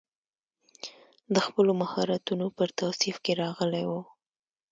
د 1.33 1.35
خپلو 1.45 1.71
مهارتونو 1.81 2.45
پر 2.57 2.69
توصیف 2.79 3.15
کې 3.23 3.33
راغلی 3.43 3.83
و. 3.89 3.91